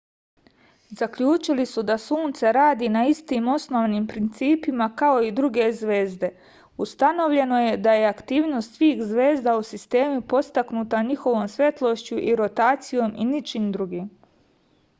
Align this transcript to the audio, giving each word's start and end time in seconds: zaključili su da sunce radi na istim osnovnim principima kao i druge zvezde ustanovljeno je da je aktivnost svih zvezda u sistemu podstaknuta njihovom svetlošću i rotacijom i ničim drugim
zaključili 0.99 1.65
su 1.71 1.81
da 1.89 1.95
sunce 2.03 2.51
radi 2.57 2.87
na 2.93 3.01
istim 3.09 3.49
osnovnim 3.55 4.07
principima 4.13 4.87
kao 5.01 5.19
i 5.27 5.33
druge 5.39 5.67
zvezde 5.81 6.29
ustanovljeno 6.85 7.59
je 7.65 7.75
da 7.89 7.93
je 7.97 8.07
aktivnost 8.13 8.79
svih 8.79 9.03
zvezda 9.11 9.55
u 9.61 9.67
sistemu 9.73 10.23
podstaknuta 10.33 11.03
njihovom 11.11 11.51
svetlošću 11.57 12.17
i 12.31 12.33
rotacijom 12.43 13.13
i 13.17 13.29
ničim 13.35 13.69
drugim 13.77 14.09